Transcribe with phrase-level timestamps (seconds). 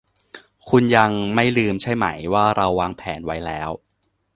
[0.69, 3.69] คุณยังไม่ลืมใช่ไหมว่าเราวางแผนไว้แล้ว